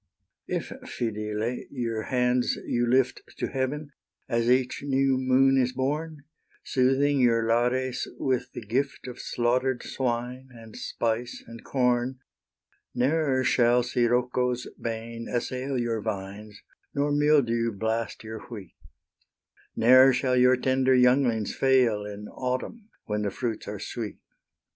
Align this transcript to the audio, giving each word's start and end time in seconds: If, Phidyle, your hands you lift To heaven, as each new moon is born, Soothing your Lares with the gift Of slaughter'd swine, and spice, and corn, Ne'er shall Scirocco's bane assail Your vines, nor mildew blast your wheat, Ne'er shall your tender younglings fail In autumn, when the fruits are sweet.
If, 0.47 0.69
Phidyle, 0.83 1.63
your 1.69 2.01
hands 2.07 2.57
you 2.65 2.87
lift 2.87 3.21
To 3.37 3.47
heaven, 3.49 3.91
as 4.27 4.49
each 4.49 4.81
new 4.81 5.15
moon 5.19 5.61
is 5.61 5.73
born, 5.73 6.23
Soothing 6.63 7.19
your 7.19 7.47
Lares 7.47 8.07
with 8.17 8.51
the 8.53 8.63
gift 8.65 9.05
Of 9.07 9.19
slaughter'd 9.19 9.83
swine, 9.83 10.49
and 10.53 10.75
spice, 10.75 11.43
and 11.45 11.63
corn, 11.63 12.17
Ne'er 12.95 13.43
shall 13.43 13.83
Scirocco's 13.83 14.65
bane 14.81 15.27
assail 15.27 15.77
Your 15.77 16.01
vines, 16.01 16.59
nor 16.95 17.11
mildew 17.11 17.71
blast 17.71 18.23
your 18.23 18.39
wheat, 18.49 18.73
Ne'er 19.75 20.13
shall 20.13 20.35
your 20.35 20.57
tender 20.57 20.95
younglings 20.95 21.53
fail 21.53 22.05
In 22.05 22.27
autumn, 22.27 22.89
when 23.05 23.21
the 23.21 23.29
fruits 23.29 23.67
are 23.67 23.77
sweet. 23.79 24.17